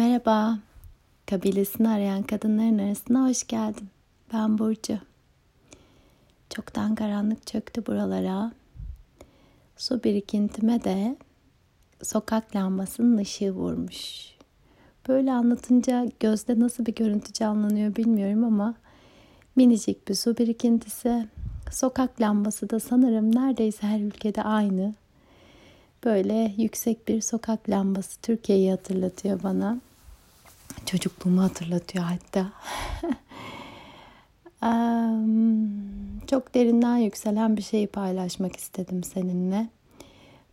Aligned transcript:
Merhaba, 0.00 0.58
kabilesini 1.26 1.88
arayan 1.88 2.22
kadınların 2.22 2.78
arasına 2.78 3.28
hoş 3.28 3.46
geldin. 3.46 3.88
Ben 4.32 4.58
Burcu. 4.58 4.98
Çoktan 6.50 6.94
karanlık 6.94 7.46
çöktü 7.46 7.86
buralara. 7.86 8.52
Su 9.76 10.04
birikintime 10.04 10.84
de 10.84 11.16
sokak 12.02 12.56
lambasının 12.56 13.18
ışığı 13.18 13.50
vurmuş. 13.50 14.30
Böyle 15.08 15.32
anlatınca 15.32 16.08
gözde 16.20 16.60
nasıl 16.60 16.86
bir 16.86 16.94
görüntü 16.94 17.32
canlanıyor 17.32 17.96
bilmiyorum 17.96 18.44
ama 18.44 18.74
minicik 19.56 20.08
bir 20.08 20.14
su 20.14 20.36
birikintisi. 20.36 21.28
Sokak 21.70 22.20
lambası 22.20 22.70
da 22.70 22.80
sanırım 22.80 23.34
neredeyse 23.34 23.86
her 23.86 24.00
ülkede 24.00 24.42
aynı. 24.42 24.94
Böyle 26.04 26.54
yüksek 26.58 27.08
bir 27.08 27.20
sokak 27.20 27.70
lambası 27.70 28.20
Türkiye'yi 28.20 28.70
hatırlatıyor 28.70 29.42
bana. 29.42 29.80
Çocukluğumu 30.90 31.42
hatırlatıyor 31.42 32.04
hatta. 32.04 32.52
Çok 36.26 36.54
derinden 36.54 36.96
yükselen 36.96 37.56
bir 37.56 37.62
şeyi 37.62 37.86
paylaşmak 37.86 38.56
istedim 38.56 39.04
seninle. 39.04 39.68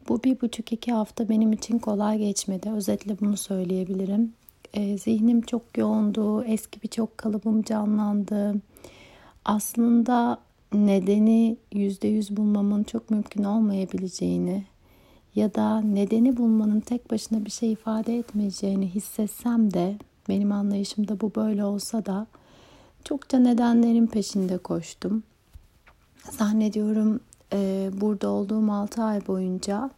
Bu 0.09 0.23
bir 0.23 0.41
buçuk 0.41 0.73
iki 0.73 0.91
hafta 0.91 1.29
benim 1.29 1.53
için 1.53 1.79
kolay 1.79 2.17
geçmedi. 2.17 2.69
Özetle 2.69 3.19
bunu 3.19 3.37
söyleyebilirim. 3.37 4.33
E, 4.73 4.97
zihnim 4.97 5.41
çok 5.41 5.77
yoğundu. 5.77 6.43
Eski 6.43 6.81
birçok 6.81 7.17
kalıbım 7.17 7.63
canlandı. 7.63 8.55
Aslında 9.45 10.37
nedeni 10.73 11.57
yüzde 11.73 12.07
yüz 12.07 12.37
bulmamın 12.37 12.83
çok 12.83 13.09
mümkün 13.09 13.43
olmayabileceğini 13.43 14.63
ya 15.35 15.53
da 15.53 15.81
nedeni 15.81 16.37
bulmanın 16.37 16.79
tek 16.79 17.11
başına 17.11 17.45
bir 17.45 17.51
şey 17.51 17.71
ifade 17.71 18.17
etmeyeceğini 18.17 18.87
hissetsem 18.87 19.73
de 19.73 19.97
benim 20.29 20.51
anlayışımda 20.51 21.21
bu 21.21 21.35
böyle 21.35 21.63
olsa 21.65 22.05
da 22.05 22.27
çokça 23.03 23.39
nedenlerin 23.39 24.07
peşinde 24.07 24.57
koştum. 24.57 25.23
Zannediyorum 26.31 27.19
e, 27.53 27.89
burada 27.93 28.29
olduğum 28.29 28.71
6 28.71 29.03
ay 29.03 29.27
boyunca 29.27 29.89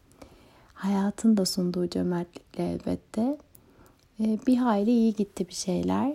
hayatın 0.74 1.38
da 1.38 1.46
sunduğu 1.46 1.90
cömertlikle 1.90 2.72
elbette 2.72 3.38
e, 4.20 4.40
bir 4.48 4.58
hayli 4.58 4.92
iyi 4.92 5.14
gitti 5.14 5.48
bir 5.48 5.54
şeyler. 5.54 6.14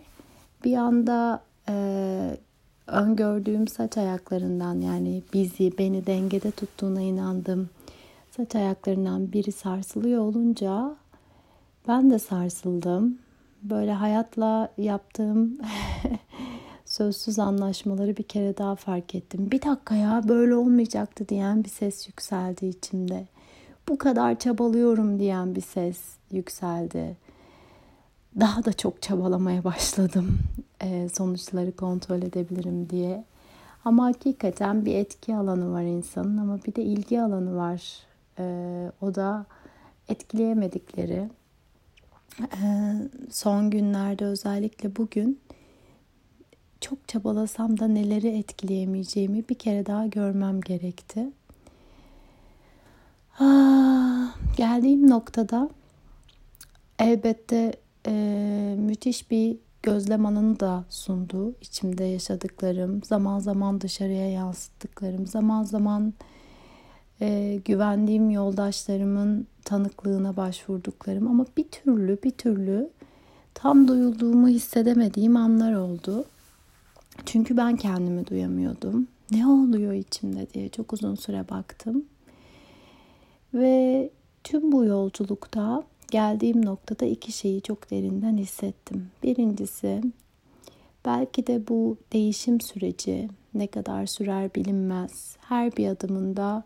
Bir 0.64 0.76
anda 0.76 1.42
e, 1.68 2.36
öngördüğüm 2.86 3.68
saç 3.68 3.96
ayaklarından 3.96 4.80
yani 4.80 5.22
bizi 5.32 5.78
beni 5.78 6.06
dengede 6.06 6.50
tuttuğuna 6.50 7.00
inandım. 7.00 7.70
Saç 8.30 8.54
ayaklarından 8.54 9.32
biri 9.32 9.52
sarsılıyor 9.52 10.20
olunca 10.22 10.96
ben 11.88 12.10
de 12.10 12.18
sarsıldım 12.18 13.18
böyle 13.64 13.92
hayatla 13.92 14.68
yaptığım 14.78 15.58
sözsüz 16.84 17.38
anlaşmaları 17.38 18.16
bir 18.16 18.22
kere 18.22 18.56
daha 18.58 18.76
fark 18.76 19.14
ettim. 19.14 19.50
Bir 19.50 19.62
dakika 19.62 19.94
ya 19.94 20.22
böyle 20.28 20.54
olmayacaktı 20.54 21.28
diyen 21.28 21.64
bir 21.64 21.68
ses 21.68 22.08
yükseldi 22.08 22.66
içimde. 22.66 23.26
Bu 23.88 23.98
kadar 23.98 24.38
çabalıyorum 24.38 25.18
diyen 25.18 25.54
bir 25.54 25.60
ses 25.60 26.00
yükseldi. 26.30 27.16
Daha 28.40 28.64
da 28.64 28.72
çok 28.72 29.02
çabalamaya 29.02 29.64
başladım. 29.64 30.38
E, 30.80 31.08
sonuçları 31.08 31.76
kontrol 31.76 32.22
edebilirim 32.22 32.90
diye. 32.90 33.24
Ama 33.84 34.04
hakikaten 34.04 34.84
bir 34.84 34.94
etki 34.94 35.36
alanı 35.36 35.72
var 35.72 35.82
insanın 35.82 36.38
ama 36.38 36.58
bir 36.66 36.74
de 36.74 36.82
ilgi 36.82 37.20
alanı 37.20 37.56
var. 37.56 37.82
E, 38.38 38.44
o 39.00 39.14
da 39.14 39.46
etkileyemedikleri 40.08 41.28
son 43.30 43.70
günlerde 43.70 44.24
özellikle 44.24 44.96
bugün 44.96 45.40
çok 46.80 47.08
çabalasam 47.08 47.80
da 47.80 47.88
neleri 47.88 48.28
etkileyemeyeceğimi 48.28 49.48
bir 49.48 49.54
kere 49.54 49.86
daha 49.86 50.06
görmem 50.06 50.60
gerekti. 50.60 51.20
Aa, 53.38 53.44
ah, 53.44 54.56
geldiğim 54.56 55.10
noktada 55.10 55.70
elbette 56.98 57.72
e, 58.06 58.12
müthiş 58.78 59.30
bir 59.30 59.56
gözlem 59.82 60.26
alanı 60.26 60.60
da 60.60 60.84
sundu. 60.88 61.54
İçimde 61.60 62.04
yaşadıklarım, 62.04 63.02
zaman 63.02 63.38
zaman 63.38 63.80
dışarıya 63.80 64.30
yansıttıklarım, 64.30 65.26
zaman 65.26 65.62
zaman 65.62 66.14
e, 67.20 67.60
güvendiğim 67.64 68.30
yoldaşlarımın 68.30 69.46
tanıklığına 69.64 70.36
başvurduklarım 70.36 71.28
ama 71.28 71.46
bir 71.56 71.64
türlü 71.64 72.18
bir 72.24 72.30
türlü 72.30 72.90
tam 73.54 73.88
duyulduğumu 73.88 74.48
hissedemediğim 74.48 75.36
anlar 75.36 75.74
oldu. 75.74 76.24
Çünkü 77.26 77.56
ben 77.56 77.76
kendimi 77.76 78.26
duyamıyordum. 78.26 79.06
Ne 79.30 79.46
oluyor 79.46 79.92
içimde 79.92 80.46
diye 80.54 80.68
çok 80.68 80.92
uzun 80.92 81.14
süre 81.14 81.48
baktım. 81.50 82.04
Ve 83.54 84.10
tüm 84.44 84.72
bu 84.72 84.84
yolculukta 84.84 85.82
geldiğim 86.10 86.66
noktada 86.66 87.06
iki 87.06 87.32
şeyi 87.32 87.62
çok 87.62 87.90
derinden 87.90 88.36
hissettim. 88.36 89.10
Birincisi 89.22 90.02
belki 91.04 91.46
de 91.46 91.68
bu 91.68 91.96
değişim 92.12 92.60
süreci 92.60 93.28
ne 93.54 93.66
kadar 93.66 94.06
sürer 94.06 94.54
bilinmez. 94.54 95.36
Her 95.40 95.76
bir 95.76 95.88
adımında 95.88 96.64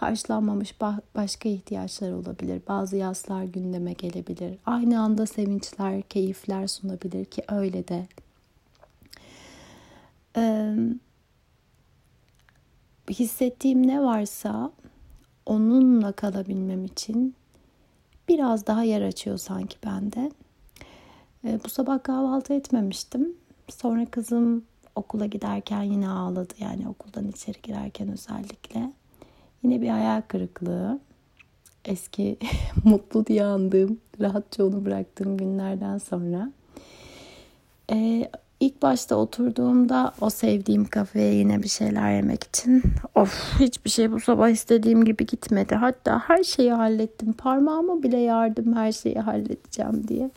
karşılanmamış 0.00 0.74
başka 1.14 1.48
ihtiyaçlar 1.48 2.12
olabilir. 2.12 2.62
Bazı 2.68 2.96
yaslar 2.96 3.44
gündeme 3.44 3.92
gelebilir. 3.92 4.58
Aynı 4.66 5.00
anda 5.00 5.26
sevinçler, 5.26 6.02
keyifler 6.02 6.66
sunabilir 6.66 7.24
ki 7.24 7.42
öyle 7.48 7.88
de. 7.88 8.06
Ee, 10.36 10.74
hissettiğim 13.10 13.86
ne 13.86 14.02
varsa 14.02 14.72
onunla 15.46 16.12
kalabilmem 16.12 16.84
için 16.84 17.34
biraz 18.28 18.66
daha 18.66 18.82
yer 18.82 19.02
açıyor 19.02 19.38
sanki 19.38 19.76
bende. 19.86 20.30
Ee, 21.44 21.60
bu 21.64 21.68
sabah 21.68 22.02
kahvaltı 22.02 22.54
etmemiştim. 22.54 23.36
Sonra 23.68 24.06
kızım 24.06 24.64
okula 24.94 25.26
giderken 25.26 25.82
yine 25.82 26.08
ağladı. 26.08 26.54
Yani 26.58 26.88
okuldan 26.88 27.28
içeri 27.28 27.62
girerken 27.62 28.08
özellikle. 28.12 28.92
Yine 29.62 29.80
bir 29.82 29.88
hayal 29.88 30.22
kırıklığı. 30.28 30.98
Eski 31.84 32.38
mutlu 32.84 33.26
diye 33.26 33.44
andığım, 33.44 34.00
rahatça 34.20 34.64
onu 34.64 34.84
bıraktığım 34.84 35.36
günlerden 35.36 35.98
sonra. 35.98 36.52
Ee, 37.92 38.30
ilk 38.60 38.82
başta 38.82 39.16
oturduğumda 39.16 40.12
o 40.20 40.30
sevdiğim 40.30 40.84
kafeye 40.84 41.34
yine 41.34 41.62
bir 41.62 41.68
şeyler 41.68 42.14
yemek 42.14 42.44
için 42.44 42.82
of 43.14 43.60
hiçbir 43.60 43.90
şey 43.90 44.12
bu 44.12 44.20
sabah 44.20 44.48
istediğim 44.48 45.04
gibi 45.04 45.26
gitmedi. 45.26 45.74
Hatta 45.74 46.18
her 46.18 46.44
şeyi 46.44 46.72
hallettim. 46.72 47.32
Parmağımı 47.32 48.02
bile 48.02 48.18
yardım 48.18 48.76
her 48.76 48.92
şeyi 48.92 49.18
halledeceğim 49.18 50.08
diye. 50.08 50.30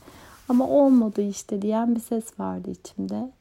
Ama 0.50 0.68
olmadı 0.68 1.22
işte 1.22 1.62
diyen 1.62 1.96
bir 1.96 2.00
ses 2.00 2.40
vardı 2.40 2.72
içimde. 2.72 3.32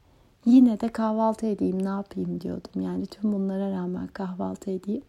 Yine 0.45 0.79
de 0.79 0.89
kahvaltı 0.89 1.45
edeyim 1.45 1.83
ne 1.83 1.89
yapayım 1.89 2.41
diyordum. 2.41 2.81
Yani 2.81 3.05
tüm 3.05 3.33
bunlara 3.33 3.71
rağmen 3.71 4.07
kahvaltı 4.07 4.71
edeyim. 4.71 5.01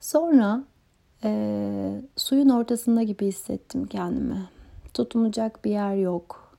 Sonra 0.00 0.64
e, 1.24 2.02
suyun 2.16 2.48
ortasında 2.48 3.02
gibi 3.02 3.26
hissettim 3.26 3.86
kendimi. 3.86 4.48
Tutunacak 4.94 5.64
bir 5.64 5.70
yer 5.70 5.94
yok. 5.94 6.56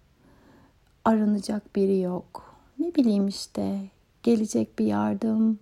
Aranacak 1.06 1.76
biri 1.76 2.00
yok. 2.00 2.56
Ne 2.80 2.96
bileyim 2.96 3.28
işte 3.28 3.80
gelecek 4.24 4.80
bir 4.80 4.86
yardım, 4.86 5.60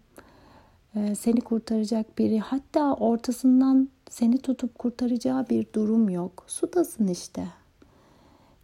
e, 0.95 1.16
seni 1.16 1.41
kurtaracak 1.41 2.18
biri. 2.18 2.39
Hatta 2.39 2.94
ortasından 2.94 3.89
seni 4.09 4.38
tutup 4.38 4.79
kurtaracağı 4.79 5.50
bir 5.50 5.66
durum 5.75 6.09
yok. 6.09 6.44
Sudasın 6.47 7.07
işte. 7.07 7.47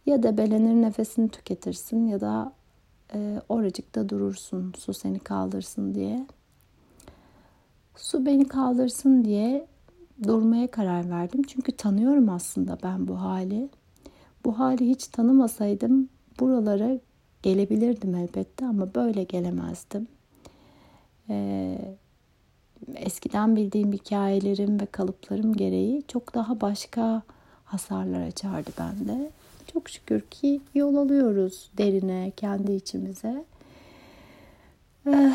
Ya 0.06 0.22
da 0.22 0.36
belenir 0.36 0.82
nefesini 0.82 1.28
tüketirsin 1.28 2.06
ya 2.06 2.20
da 2.20 2.52
e, 3.14 3.40
oracıkta 3.48 4.08
durursun 4.08 4.74
su 4.78 4.94
seni 4.94 5.18
kaldırsın 5.18 5.94
diye. 5.94 6.26
Su 7.96 8.26
beni 8.26 8.48
kaldırsın 8.48 9.24
diye 9.24 9.66
durmaya 10.22 10.70
karar 10.70 11.10
verdim. 11.10 11.42
Çünkü 11.42 11.72
tanıyorum 11.72 12.28
aslında 12.28 12.78
ben 12.82 13.08
bu 13.08 13.20
hali. 13.20 13.68
Bu 14.44 14.58
hali 14.58 14.88
hiç 14.88 15.06
tanımasaydım 15.06 16.08
buralara 16.40 16.98
gelebilirdim 17.42 18.14
elbette 18.14 18.66
ama 18.66 18.94
böyle 18.94 19.24
gelemezdim. 19.24 20.08
Ee, 21.30 21.78
eskiden 22.94 23.56
bildiğim 23.56 23.92
hikayelerim 23.92 24.80
ve 24.80 24.86
kalıplarım 24.86 25.52
gereği 25.52 26.02
çok 26.08 26.34
daha 26.34 26.60
başka 26.60 27.22
hasarlar 27.64 28.20
açardı 28.20 28.70
bende. 28.78 29.30
Çok 29.72 29.88
şükür 29.88 30.20
ki 30.20 30.60
yol 30.74 30.96
alıyoruz 30.96 31.70
derine, 31.78 32.32
kendi 32.36 32.72
içimize. 32.72 33.44
Ee, 35.06 35.32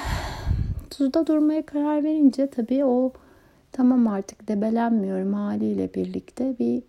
Suda 0.93 1.27
durmaya 1.27 1.65
karar 1.65 2.03
verince 2.03 2.47
tabii 2.49 2.85
o 2.85 3.13
tamam 3.71 4.07
artık 4.07 4.47
debelenmiyorum 4.47 5.33
haliyle 5.33 5.93
birlikte 5.93 6.55
bir 6.59 6.83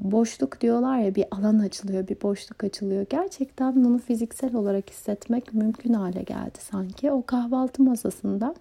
boşluk 0.00 0.60
diyorlar 0.60 0.98
ya 0.98 1.14
bir 1.14 1.24
alan 1.30 1.58
açılıyor, 1.58 2.08
bir 2.08 2.22
boşluk 2.22 2.64
açılıyor. 2.64 3.06
Gerçekten 3.10 3.84
bunu 3.84 3.98
fiziksel 3.98 4.54
olarak 4.54 4.90
hissetmek 4.90 5.54
mümkün 5.54 5.92
hale 5.92 6.22
geldi 6.22 6.58
sanki. 6.60 7.10
O 7.10 7.26
kahvaltı 7.26 7.82
masasında 7.82 8.54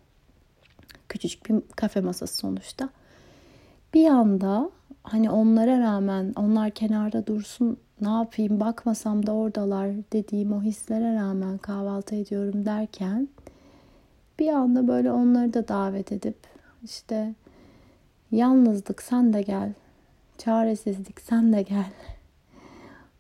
küçücük 1.09 1.49
bir 1.49 1.55
kafe 1.75 2.01
masası 2.01 2.35
sonuçta. 2.35 2.89
Bir 3.93 4.07
anda 4.07 4.69
hani 5.03 5.31
onlara 5.31 5.79
rağmen 5.79 6.33
onlar 6.35 6.71
kenarda 6.71 7.27
dursun 7.27 7.77
ne 8.01 8.09
yapayım 8.09 8.59
bakmasam 8.59 9.25
da 9.25 9.33
oradalar 9.33 9.91
dediğim 10.13 10.53
o 10.53 10.61
hislere 10.61 11.15
rağmen 11.15 11.57
kahvaltı 11.57 12.15
ediyorum 12.15 12.65
derken 12.65 13.27
bir 14.41 14.47
anda 14.47 14.87
böyle 14.87 15.11
onları 15.11 15.53
da 15.53 15.67
davet 15.67 16.11
edip 16.11 16.37
işte 16.83 17.33
yalnızlık 18.31 19.01
sen 19.01 19.33
de 19.33 19.41
gel. 19.41 19.73
Çaresizlik 20.37 21.21
sen 21.21 21.53
de 21.53 21.61
gel. 21.61 21.91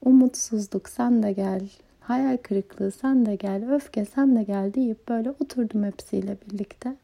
Umutsuzluk 0.05 0.89
sen 0.89 1.23
de 1.23 1.31
gel. 1.31 1.61
Hayal 1.99 2.37
kırıklığı 2.37 2.91
sen 2.91 3.25
de 3.25 3.35
gel. 3.35 3.73
Öfke 3.73 4.05
sen 4.05 4.35
de 4.35 4.43
gel. 4.43 4.73
deyip 4.73 5.07
böyle 5.09 5.31
oturdum 5.31 5.83
hepsiyle 5.83 6.37
birlikte. 6.51 6.95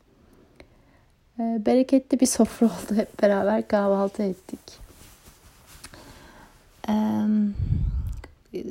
Ee, 1.39 1.61
bereketli 1.65 2.19
bir 2.19 2.25
sofra 2.25 2.65
oldu. 2.65 2.95
Hep 2.95 3.21
beraber 3.21 3.67
kahvaltı 3.67 4.23
ettik. 4.23 4.87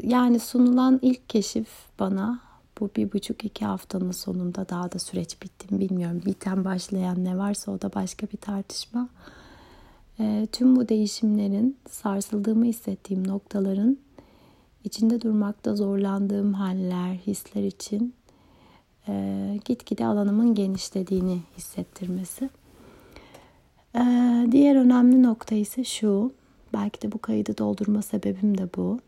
Yani 0.02 0.40
sunulan 0.40 0.98
ilk 1.02 1.28
keşif 1.28 1.68
bana 1.98 2.45
bu 2.80 2.90
bir 2.96 3.12
buçuk 3.12 3.44
iki 3.44 3.64
haftanın 3.64 4.10
sonunda 4.10 4.68
daha 4.68 4.92
da 4.92 4.98
süreç 4.98 5.42
bitti 5.42 5.74
mi 5.74 5.80
bilmiyorum. 5.80 6.22
Biten 6.26 6.64
başlayan 6.64 7.24
ne 7.24 7.38
varsa 7.38 7.72
o 7.72 7.82
da 7.82 7.94
başka 7.94 8.26
bir 8.26 8.36
tartışma. 8.36 9.08
E, 10.20 10.46
tüm 10.52 10.76
bu 10.76 10.88
değişimlerin 10.88 11.76
sarsıldığımı 11.90 12.64
hissettiğim 12.64 13.28
noktaların 13.28 13.98
içinde 14.84 15.20
durmakta 15.20 15.74
zorlandığım 15.74 16.54
haller, 16.54 17.14
hisler 17.14 17.64
için 17.64 18.14
e, 19.08 19.58
gitgide 19.64 20.06
alanımın 20.06 20.54
genişlediğini 20.54 21.40
hissettirmesi. 21.56 22.50
E, 23.94 24.02
diğer 24.52 24.76
önemli 24.76 25.22
nokta 25.22 25.54
ise 25.54 25.84
şu. 25.84 26.32
Belki 26.74 27.02
de 27.02 27.12
bu 27.12 27.18
kaydı 27.18 27.58
doldurma 27.58 28.02
sebebim 28.02 28.58
de 28.58 28.68
bu. 28.76 29.00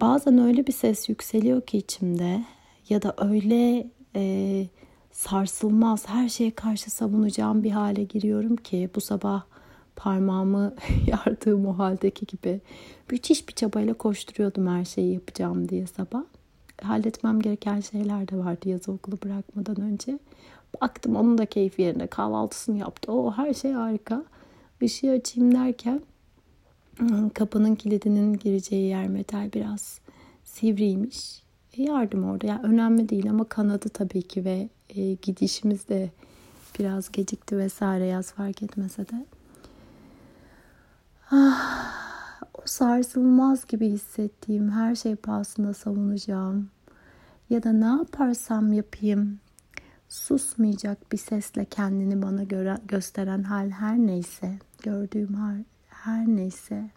Bazen 0.00 0.38
öyle 0.38 0.66
bir 0.66 0.72
ses 0.72 1.08
yükseliyor 1.08 1.60
ki 1.60 1.78
içimde 1.78 2.44
ya 2.88 3.02
da 3.02 3.14
öyle 3.18 3.86
e, 4.16 4.66
sarsılmaz 5.12 6.08
her 6.08 6.28
şeye 6.28 6.50
karşı 6.50 6.90
savunacağım 6.90 7.64
bir 7.64 7.70
hale 7.70 8.04
giriyorum 8.04 8.56
ki 8.56 8.90
bu 8.94 9.00
sabah 9.00 9.44
parmağımı 9.96 10.74
yardığım 11.06 11.66
o 11.66 11.78
haldeki 11.78 12.26
gibi 12.26 12.60
müthiş 13.10 13.48
bir 13.48 13.54
çabayla 13.54 13.94
koşturuyordum 13.94 14.66
her 14.66 14.84
şeyi 14.84 15.14
yapacağım 15.14 15.68
diye 15.68 15.86
sabah. 15.86 16.22
Halletmem 16.82 17.40
gereken 17.40 17.80
şeyler 17.80 18.28
de 18.28 18.36
vardı 18.38 18.68
yazı 18.68 18.92
okulu 18.92 19.18
bırakmadan 19.24 19.80
önce. 19.80 20.18
Baktım 20.80 21.16
onun 21.16 21.38
da 21.38 21.46
keyfi 21.46 21.82
yerine 21.82 22.06
kahvaltısını 22.06 22.78
yaptı. 22.78 23.12
O 23.12 23.32
her 23.32 23.54
şey 23.54 23.72
harika. 23.72 24.24
Işığı 24.80 25.10
açayım 25.10 25.54
derken 25.54 26.00
kapının 27.34 27.74
kilidinin 27.74 28.32
gireceği 28.32 28.88
yer 28.88 29.08
metal 29.08 29.52
biraz 29.52 30.00
sivriymiş. 30.44 31.42
E 31.76 31.82
yardım 31.82 32.24
orada. 32.24 32.46
Yani 32.46 32.62
önemli 32.62 33.08
değil 33.08 33.30
ama 33.30 33.44
kanadı 33.44 33.88
tabii 33.88 34.22
ki 34.22 34.44
ve 34.44 34.68
e, 34.88 35.14
gidişimiz 35.14 35.88
de 35.88 36.10
biraz 36.78 37.12
gecikti 37.12 37.58
vesaire 37.58 38.06
yaz 38.06 38.32
fark 38.32 38.62
etmese 38.62 39.08
de. 39.08 39.26
Ah, 41.30 42.42
o 42.54 42.62
sarsılmaz 42.64 43.66
gibi 43.66 43.88
hissettiğim 43.88 44.70
her 44.70 44.94
şey 44.94 45.16
pahasına 45.16 45.74
savunacağım. 45.74 46.70
Ya 47.50 47.62
da 47.62 47.72
ne 47.72 47.86
yaparsam 47.86 48.72
yapayım 48.72 49.38
susmayacak 50.08 51.12
bir 51.12 51.18
sesle 51.18 51.64
kendini 51.64 52.22
bana 52.22 52.42
göre, 52.42 52.78
gösteren 52.88 53.42
hal 53.42 53.70
her 53.70 53.98
neyse, 53.98 54.58
gördüğüm 54.82 55.34
hal 55.34 55.56
her 56.06 56.26
neyse 56.26 56.90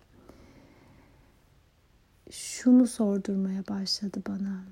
şunu 2.32 2.88
sordurmaya 2.88 3.68
başladı 3.68 4.22
bana. 4.28 4.64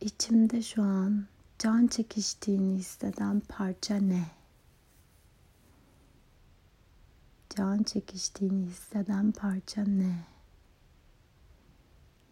İçimde 0.00 0.62
şu 0.62 0.82
an 0.82 1.26
can 1.58 1.86
çekiştiğini 1.86 2.78
hisseden 2.78 3.40
parça 3.40 3.96
ne? 3.96 4.24
Can 7.56 7.82
çekiştiğini 7.82 8.66
hisseden 8.66 9.32
parça 9.32 9.84
ne? 9.84 10.24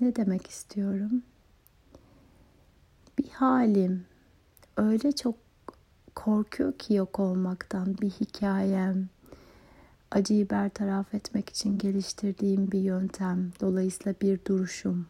Ne 0.01 0.17
demek 0.17 0.47
istiyorum? 0.47 1.23
Bir 3.19 3.29
halim 3.29 4.07
öyle 4.77 5.13
çok 5.13 5.35
korkuyor 6.15 6.79
ki 6.79 6.95
yok 6.95 7.21
olmaktan 7.21 7.99
bir 7.99 8.11
hikayem, 8.11 9.09
acıyı 10.17 10.51
bertaraf 10.51 11.15
etmek 11.15 11.49
için 11.49 11.79
geliştirdiğim 11.79 12.73
bir 12.73 12.81
yöntem, 12.81 13.53
dolayısıyla 13.61 14.15
bir 14.23 14.45
duruşum, 14.45 15.07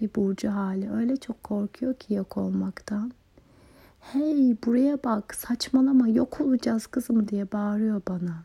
bir 0.00 0.14
burcu 0.14 0.50
hali 0.50 0.92
öyle 0.92 1.16
çok 1.16 1.44
korkuyor 1.44 1.94
ki 1.94 2.14
yok 2.14 2.36
olmaktan. 2.36 3.12
Hey 4.00 4.56
buraya 4.66 5.04
bak 5.04 5.34
saçmalama 5.34 6.08
yok 6.08 6.40
olacağız 6.40 6.86
kızım 6.86 7.28
diye 7.28 7.52
bağırıyor 7.52 8.02
bana. 8.08 8.44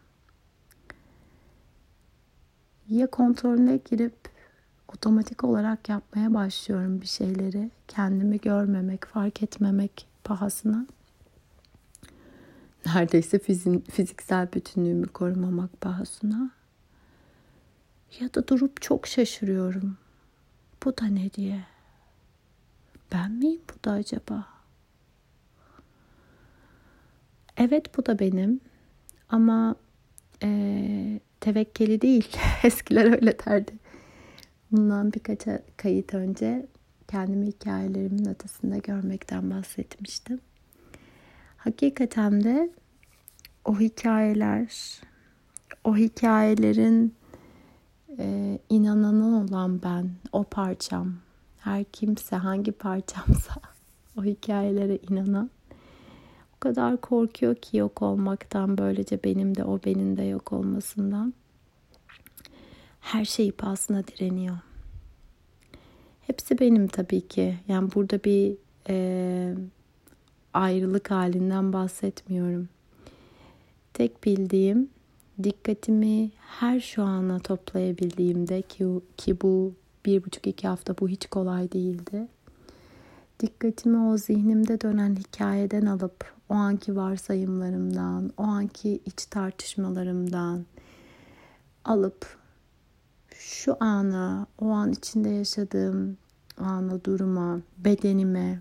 Ya 2.87 3.07
kontrolüne 3.07 3.79
girip 3.89 4.15
otomatik 4.87 5.43
olarak 5.43 5.89
yapmaya 5.89 6.33
başlıyorum 6.33 7.01
bir 7.01 7.07
şeyleri. 7.07 7.71
Kendimi 7.87 8.37
görmemek, 8.37 9.05
fark 9.05 9.43
etmemek 9.43 10.07
pahasına. 10.23 10.85
Neredeyse 12.85 13.39
fiziksel 13.91 14.53
bütünlüğümü 14.53 15.07
korumamak 15.07 15.81
pahasına. 15.81 16.51
Ya 18.19 18.33
da 18.33 18.47
durup 18.47 18.81
çok 18.81 19.07
şaşırıyorum. 19.07 19.97
Bu 20.85 20.97
da 20.97 21.05
ne 21.05 21.33
diye? 21.33 21.63
Ben 23.11 23.31
miyim 23.31 23.61
bu 23.69 23.83
da 23.83 23.91
acaba? 23.91 24.47
Evet 27.57 27.97
bu 27.97 28.05
da 28.05 28.19
benim. 28.19 28.59
Ama 29.29 29.75
e, 30.43 31.19
tevekkeli 31.39 32.01
değil. 32.01 32.37
Eskiler 32.63 33.05
öyle 33.11 33.39
derdi. 33.39 33.71
Bundan 34.71 35.13
birkaç 35.13 35.39
kayıt 35.77 36.13
önce 36.13 36.67
kendimi 37.07 37.47
hikayelerimin 37.47 38.29
ötesinde 38.29 38.79
görmekten 38.79 39.49
bahsetmiştim. 39.49 40.39
Hakikaten 41.59 42.43
de 42.43 42.69
o 43.65 43.79
hikayeler, 43.79 44.67
o 45.83 45.95
hikayelerin 45.95 47.15
e, 48.19 48.59
inananı 48.69 49.43
olan 49.43 49.81
ben, 49.83 50.11
o 50.31 50.43
parçam, 50.43 51.13
her 51.59 51.83
kimse 51.83 52.35
hangi 52.35 52.71
parçamsa 52.71 53.53
o 54.17 54.23
hikayelere 54.23 54.97
inanan 55.09 55.49
o 56.55 56.59
kadar 56.59 57.01
korkuyor 57.01 57.55
ki 57.55 57.77
yok 57.77 58.01
olmaktan 58.01 58.77
böylece 58.77 59.23
benim 59.23 59.55
de 59.55 59.63
o 59.63 59.79
benim 59.85 60.17
de 60.17 60.23
yok 60.23 60.53
olmasından 60.53 61.33
her 62.99 63.25
şeyi 63.25 63.51
pahasına 63.51 64.07
direniyor. 64.07 64.57
Hepsi 66.27 66.59
benim 66.59 66.87
tabii 66.87 67.27
ki. 67.27 67.57
Yani 67.67 67.89
burada 67.95 68.23
bir 68.23 68.57
e, 68.89 69.55
ayrılık 70.59 71.11
halinden 71.11 71.73
bahsetmiyorum. 71.73 72.69
Tek 73.93 74.23
bildiğim 74.23 74.89
dikkatimi 75.43 76.31
her 76.37 76.79
şu 76.79 77.03
ana 77.03 77.39
toplayabildiğimde 77.39 78.61
ki, 78.61 78.85
ki 79.17 79.41
bu 79.41 79.73
bir 80.05 80.25
buçuk 80.25 80.47
iki 80.47 80.67
hafta 80.67 80.97
bu 80.97 81.09
hiç 81.09 81.27
kolay 81.27 81.71
değildi. 81.71 82.27
Dikkatimi 83.39 83.97
o 83.97 84.17
zihnimde 84.17 84.81
dönen 84.81 85.15
hikayeden 85.15 85.85
alıp 85.85 86.33
o 86.49 86.53
anki 86.53 86.95
varsayımlarımdan, 86.95 88.31
o 88.37 88.43
anki 88.43 88.99
iç 89.05 89.25
tartışmalarımdan 89.25 90.65
alıp 91.85 92.37
şu 93.33 93.77
ana, 93.79 94.47
o 94.61 94.69
an 94.69 94.91
içinde 94.91 95.29
yaşadığım 95.29 96.17
ana, 96.57 97.03
duruma, 97.03 97.61
bedenime, 97.77 98.59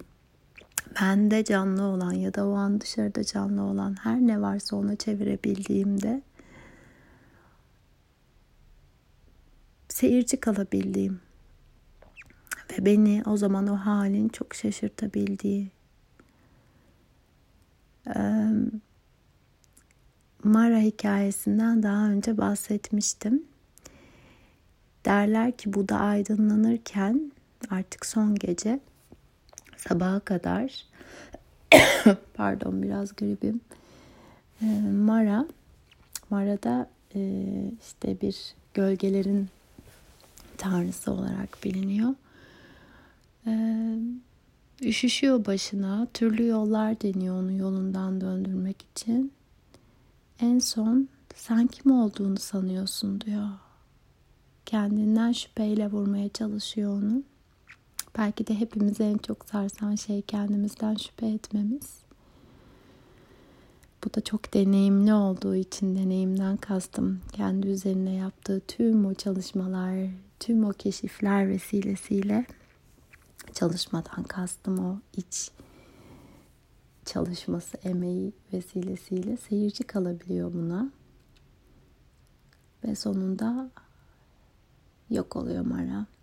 bende 1.01 1.45
canlı 1.45 1.83
olan 1.83 2.13
ya 2.13 2.35
da 2.35 2.47
o 2.47 2.53
an 2.55 2.81
dışarıda 2.81 3.25
canlı 3.25 3.63
olan 3.63 3.97
her 4.03 4.17
ne 4.21 4.41
varsa 4.41 4.77
ona 4.77 4.97
çevirebildiğimde 4.97 6.23
seyirci 9.89 10.41
kalabildiğim 10.41 11.21
ve 12.73 12.87
beni 12.87 13.23
o 13.27 13.37
zaman 13.37 13.67
o 13.67 13.77
halin 13.77 14.29
çok 14.29 14.55
şaşırtabildiği 14.55 15.71
Mara 20.45 20.79
hikayesinden 20.79 21.83
daha 21.83 22.09
önce 22.09 22.39
bahsetmiştim. 22.39 23.43
Derler 25.05 25.57
ki 25.57 25.73
bu 25.73 25.89
da 25.89 25.99
aydınlanırken 25.99 27.33
artık 27.71 28.07
son 28.07 28.35
gece 28.35 28.81
sabaha 29.79 30.21
kadar 30.21 30.85
pardon 32.35 32.83
biraz 32.83 33.17
gribim 33.17 33.61
e, 34.63 34.67
Mara 34.91 35.47
Mara'da 36.31 36.91
e, 37.15 37.21
işte 37.81 38.21
bir 38.21 38.55
gölgelerin 38.75 39.49
tanrısı 40.57 41.13
olarak 41.13 41.59
biliniyor. 41.65 42.15
E, 43.47 43.53
üşüşüyor 44.83 45.47
başına. 45.47 46.07
Türlü 46.15 46.47
yollar 46.47 47.01
deniyor 47.01 47.43
onu 47.43 47.53
yolundan 47.53 48.21
döndürmek 48.21 48.85
için. 48.93 49.33
En 50.41 50.59
son 50.59 51.09
sen 51.35 51.67
kim 51.67 51.93
olduğunu 51.93 52.39
sanıyorsun 52.39 53.21
diyor. 53.21 53.49
Kendinden 54.67 55.33
şüpheyle 55.33 55.91
vurmaya 55.91 56.29
çalışıyor 56.29 56.93
onu. 56.93 57.23
Belki 58.19 58.47
de 58.47 58.55
hepimizi 58.61 59.03
en 59.03 59.19
çok 59.19 59.45
sarsan 59.45 59.95
şey 59.95 60.23
kendimizden 60.23 60.95
şüphe 60.95 61.27
etmemiz. 61.27 61.99
Bu 64.05 64.15
da 64.15 64.21
çok 64.21 64.55
deneyimli 64.55 65.13
olduğu 65.13 65.55
için 65.55 65.97
deneyimden 65.97 66.57
kastım. 66.57 67.21
Kendi 67.33 67.69
üzerine 67.69 68.15
yaptığı 68.15 68.61
tüm 68.61 69.07
o 69.07 69.15
çalışmalar, 69.15 70.11
tüm 70.41 70.65
o 70.65 70.73
keşifler 70.73 71.49
vesilesiyle 71.49 72.47
çalışmadan 73.53 74.23
kastım 74.23 74.79
o 74.79 74.99
iç 75.17 75.51
çalışması, 77.05 77.77
emeği 77.77 78.33
vesilesiyle 78.53 79.37
seyirci 79.37 79.85
kalabiliyor 79.85 80.55
buna. 80.55 80.91
Ve 82.85 82.95
sonunda 82.95 83.71
yok 85.11 85.37
oluyor 85.37 85.65
Mara. 85.65 86.18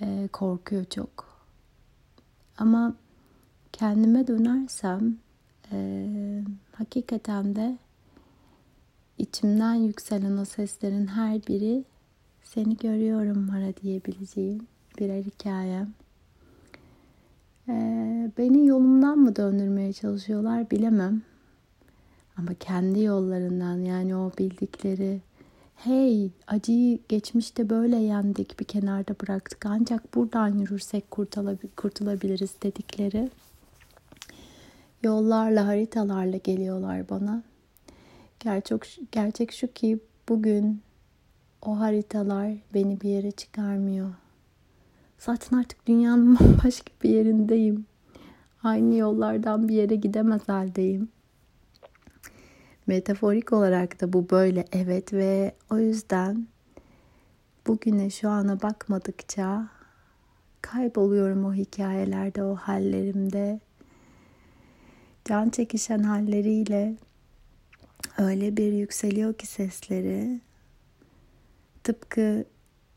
Ee, 0.00 0.28
korkuyor 0.32 0.84
çok. 0.84 1.42
Ama 2.58 2.94
kendime 3.72 4.26
dönersem 4.26 5.16
e, 5.72 6.06
hakikaten 6.72 7.56
de 7.56 7.78
içimden 9.18 9.74
yükselen 9.74 10.36
o 10.36 10.44
seslerin 10.44 11.06
her 11.06 11.46
biri 11.46 11.84
seni 12.44 12.76
görüyorum 12.76 13.46
Mara 13.46 13.76
diyebileceğim 13.82 14.66
birer 14.98 15.22
hikayem. 15.22 15.94
Ee, 17.68 18.30
beni 18.38 18.66
yolumdan 18.66 19.18
mı 19.18 19.36
döndürmeye 19.36 19.92
çalışıyorlar 19.92 20.70
bilemem. 20.70 21.22
Ama 22.36 22.54
kendi 22.54 23.02
yollarından 23.02 23.78
yani 23.78 24.16
o 24.16 24.32
bildikleri 24.38 25.20
hey 25.74 26.30
acıyı 26.46 26.98
geçmişte 27.08 27.70
böyle 27.70 27.96
yendik 27.96 28.60
bir 28.60 28.64
kenarda 28.64 29.14
bıraktık 29.22 29.66
ancak 29.66 30.14
buradan 30.14 30.58
yürürsek 30.58 31.10
kurtulabiliriz 31.76 32.54
dedikleri 32.62 33.30
yollarla 35.02 35.66
haritalarla 35.66 36.36
geliyorlar 36.36 37.08
bana. 37.08 37.42
Gerçek, 38.40 38.98
gerçek 39.12 39.52
şu 39.52 39.72
ki 39.72 39.98
bugün 40.28 40.82
o 41.62 41.80
haritalar 41.80 42.52
beni 42.74 43.00
bir 43.00 43.08
yere 43.08 43.30
çıkarmıyor. 43.30 44.14
Zaten 45.18 45.58
artık 45.58 45.86
dünyanın 45.86 46.38
başka 46.64 46.92
bir 47.02 47.10
yerindeyim. 47.10 47.86
Aynı 48.62 48.94
yollardan 48.94 49.68
bir 49.68 49.74
yere 49.74 49.94
gidemez 49.94 50.48
haldeyim. 50.48 51.08
Metaforik 52.86 53.52
olarak 53.52 54.00
da 54.00 54.12
bu 54.12 54.30
böyle 54.30 54.64
evet 54.72 55.12
ve 55.12 55.54
o 55.70 55.78
yüzden 55.78 56.46
bugüne 57.66 58.10
şu 58.10 58.28
ana 58.28 58.62
bakmadıkça 58.62 59.68
kayboluyorum 60.62 61.44
o 61.44 61.54
hikayelerde, 61.54 62.44
o 62.44 62.54
hallerimde. 62.54 63.60
Can 65.24 65.50
çekişen 65.50 65.98
halleriyle 65.98 66.96
öyle 68.18 68.56
bir 68.56 68.72
yükseliyor 68.72 69.34
ki 69.34 69.46
sesleri. 69.46 70.40
Tıpkı 71.84 72.44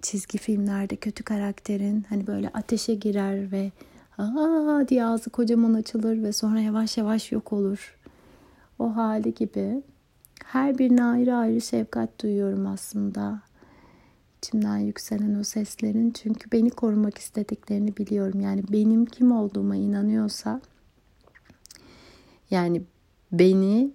çizgi 0.01 0.37
filmlerde 0.37 0.95
kötü 0.95 1.23
karakterin 1.23 2.05
hani 2.09 2.27
böyle 2.27 2.49
ateşe 2.49 2.95
girer 2.95 3.51
ve 3.51 3.71
aa 4.17 4.87
diye 4.87 5.05
ağzı 5.05 5.29
kocaman 5.29 5.73
açılır 5.73 6.23
ve 6.23 6.33
sonra 6.33 6.59
yavaş 6.59 6.97
yavaş 6.97 7.31
yok 7.31 7.53
olur. 7.53 7.94
O 8.79 8.95
hali 8.95 9.33
gibi 9.33 9.83
her 10.45 10.77
birine 10.77 11.03
ayrı 11.03 11.35
ayrı 11.35 11.61
şefkat 11.61 12.21
duyuyorum 12.21 12.67
aslında. 12.67 13.41
İçimden 14.37 14.77
yükselen 14.77 15.39
o 15.39 15.43
seslerin 15.43 16.11
çünkü 16.11 16.51
beni 16.51 16.69
korumak 16.69 17.17
istediklerini 17.17 17.97
biliyorum. 17.97 18.39
Yani 18.39 18.63
benim 18.69 19.05
kim 19.05 19.31
olduğuma 19.31 19.75
inanıyorsa 19.75 20.61
yani 22.51 22.83
beni 23.31 23.91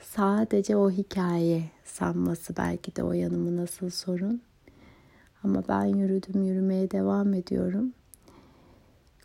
sadece 0.00 0.76
o 0.76 0.90
hikaye 0.90 1.62
sanması 1.84 2.56
belki 2.56 2.96
de 2.96 3.02
o 3.02 3.12
yanımı 3.12 3.56
nasıl 3.56 3.90
sorun. 3.90 4.42
Ama 5.42 5.62
ben 5.68 5.84
yürüdüm, 5.84 6.44
yürümeye 6.44 6.90
devam 6.90 7.34
ediyorum. 7.34 7.92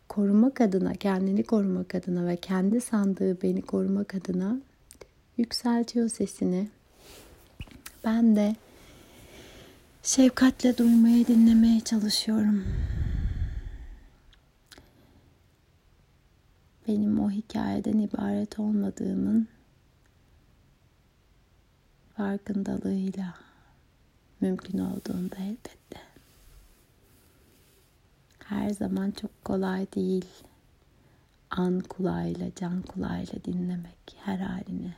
Korumak 0.08 0.60
adına, 0.60 0.94
kendini 0.94 1.44
korumak 1.44 1.94
adına 1.94 2.26
ve 2.26 2.36
kendi 2.36 2.80
sandığı 2.80 3.42
beni 3.42 3.62
korumak 3.62 4.14
adına 4.14 4.56
yükseltiyor 5.36 6.08
sesini. 6.08 6.68
Ben 8.04 8.36
de 8.36 8.56
şefkatle 10.02 10.78
duymaya, 10.78 11.26
dinlemeye 11.26 11.80
çalışıyorum. 11.80 12.64
Benim 16.88 17.20
o 17.20 17.30
hikayeden 17.30 17.98
ibaret 17.98 18.58
olmadığımın 18.58 19.48
farkındalığıyla 22.16 23.34
mümkün 24.40 24.78
olduğunda 24.78 25.36
elbette. 25.36 26.05
Her 28.48 28.70
zaman 28.70 29.10
çok 29.10 29.44
kolay 29.44 29.86
değil. 29.92 30.24
An 31.50 31.80
kulağıyla, 31.80 32.50
can 32.56 32.82
kulağıyla 32.82 33.44
dinlemek 33.44 34.16
her 34.24 34.38
halini. 34.38 34.94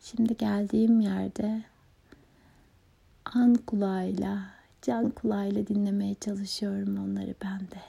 Şimdi 0.00 0.36
geldiğim 0.36 1.00
yerde 1.00 1.62
an 3.24 3.54
kulağıyla, 3.54 4.46
can 4.82 5.10
kulağıyla 5.10 5.66
dinlemeye 5.66 6.14
çalışıyorum 6.14 6.98
onları 6.98 7.34
ben 7.42 7.60
de. 7.60 7.82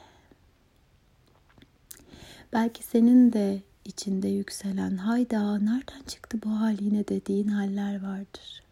Belki 2.53 2.83
senin 2.83 3.33
de 3.33 3.61
içinde 3.85 4.27
yükselen 4.27 4.97
hayda 4.97 5.57
nereden 5.57 6.03
çıktı 6.07 6.39
bu 6.45 6.49
hal 6.49 6.81
yine 6.81 7.07
dediğin 7.07 7.47
haller 7.47 8.03
vardır. 8.03 8.63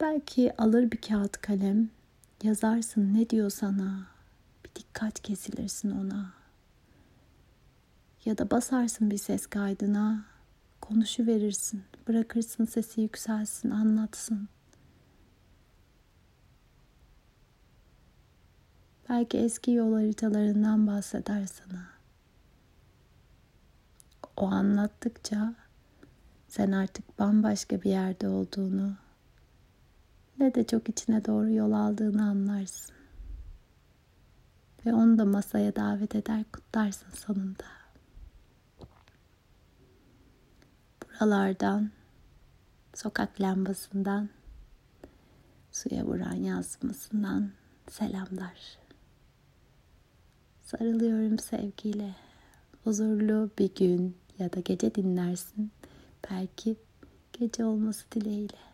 Belki 0.00 0.56
alır 0.56 0.90
bir 0.90 1.00
kağıt 1.00 1.40
kalem 1.40 1.90
yazarsın 2.42 3.14
ne 3.14 3.30
diyor 3.30 3.50
sana 3.50 4.06
bir 4.64 4.70
dikkat 4.74 5.22
kesilirsin 5.22 5.90
ona. 5.90 6.32
Ya 8.24 8.38
da 8.38 8.50
basarsın 8.50 9.10
bir 9.10 9.18
ses 9.18 9.46
kaydına 9.46 10.24
konuşu 10.80 11.26
verirsin. 11.26 11.82
Bırakırsın 12.08 12.64
sesi 12.64 13.00
yükselsin, 13.00 13.70
anlatsın. 13.70 14.48
Belki 19.08 19.38
eski 19.38 19.70
yol 19.70 19.94
haritalarından 19.94 20.86
bahseder 20.86 21.46
sana. 21.46 21.86
O 24.36 24.46
anlattıkça 24.46 25.54
sen 26.48 26.72
artık 26.72 27.18
bambaşka 27.18 27.82
bir 27.82 27.90
yerde 27.90 28.28
olduğunu 28.28 29.01
ne 30.38 30.54
de 30.54 30.64
çok 30.66 30.88
içine 30.88 31.24
doğru 31.24 31.50
yol 31.50 31.72
aldığını 31.72 32.24
anlarsın. 32.24 32.94
Ve 34.86 34.94
onu 34.94 35.18
da 35.18 35.24
masaya 35.24 35.76
davet 35.76 36.14
eder 36.14 36.44
kutlarsın 36.52 37.10
sonunda. 37.10 37.64
Buralardan, 41.02 41.90
sokak 42.94 43.40
lambasından, 43.40 44.28
suya 45.72 46.06
vuran 46.06 46.34
yansımasından 46.34 47.50
selamlar. 47.90 48.78
Sarılıyorum 50.62 51.38
sevgiyle. 51.38 52.14
Huzurlu 52.84 53.50
bir 53.58 53.74
gün 53.74 54.16
ya 54.38 54.52
da 54.52 54.60
gece 54.60 54.94
dinlersin. 54.94 55.70
Belki 56.30 56.76
gece 57.32 57.64
olması 57.64 58.04
dileğiyle. 58.12 58.71